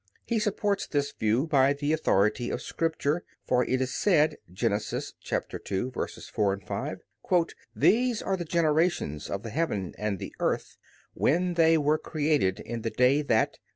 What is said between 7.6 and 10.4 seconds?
"These are the generations of the heaven and the